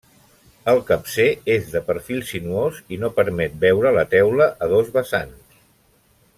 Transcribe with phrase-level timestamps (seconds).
[0.71, 5.41] El capcer és de perfil sinuós i no permet veure la teula a dos vessant.